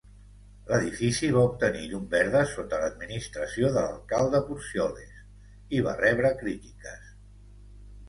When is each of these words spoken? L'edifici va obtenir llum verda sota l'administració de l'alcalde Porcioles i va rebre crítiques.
L'edifici 0.69 1.29
va 1.35 1.43
obtenir 1.49 1.83
llum 1.91 2.07
verda 2.15 2.41
sota 2.55 2.81
l'administració 2.85 3.71
de 3.77 3.85
l'alcalde 3.87 4.43
Porcioles 4.51 5.23
i 5.81 5.87
va 5.91 5.97
rebre 6.05 6.37
crítiques. 6.45 7.11